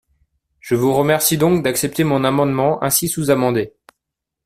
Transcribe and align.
Je 0.61 0.73
vous 0.73 0.95
remercie 0.95 1.37
donc 1.37 1.63
d’accepter 1.63 2.03
mon 2.03 2.23
amendement 2.23 2.83
ainsi 2.83 3.07
sous-amendé. 3.07 3.75